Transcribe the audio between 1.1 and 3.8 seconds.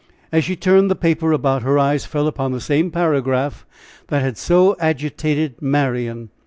about, her eyes fell upon the same paragraph